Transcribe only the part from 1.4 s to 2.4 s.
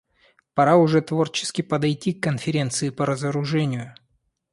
подойти к